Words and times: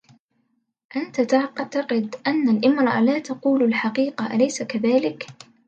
انت 0.95 1.21
تعتقد, 1.21 2.15
ان 2.27 2.49
المرأة 2.49 3.01
لا 3.01 3.19
تقول 3.19 3.63
الحقيقة 3.63 4.33
أليس 4.33 4.63
كذلك 4.63 5.25